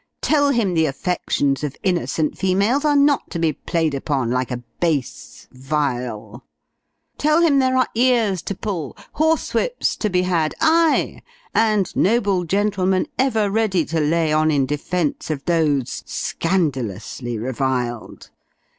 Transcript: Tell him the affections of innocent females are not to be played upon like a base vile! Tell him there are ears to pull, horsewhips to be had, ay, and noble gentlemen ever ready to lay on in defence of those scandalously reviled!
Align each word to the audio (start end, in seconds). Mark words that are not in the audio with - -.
Tell 0.23 0.49
him 0.49 0.73
the 0.73 0.87
affections 0.87 1.63
of 1.63 1.75
innocent 1.83 2.35
females 2.35 2.85
are 2.85 2.95
not 2.95 3.29
to 3.29 3.37
be 3.37 3.53
played 3.53 3.93
upon 3.93 4.31
like 4.31 4.49
a 4.49 4.63
base 4.79 5.47
vile! 5.51 6.43
Tell 7.19 7.43
him 7.43 7.59
there 7.59 7.77
are 7.77 7.87
ears 7.93 8.41
to 8.49 8.55
pull, 8.55 8.97
horsewhips 9.17 9.95
to 9.97 10.09
be 10.09 10.23
had, 10.23 10.55
ay, 10.59 11.21
and 11.53 11.95
noble 11.95 12.45
gentlemen 12.45 13.09
ever 13.19 13.51
ready 13.51 13.85
to 13.85 13.99
lay 13.99 14.33
on 14.33 14.49
in 14.49 14.65
defence 14.65 15.29
of 15.29 15.45
those 15.45 16.01
scandalously 16.07 17.37
reviled! 17.37 18.31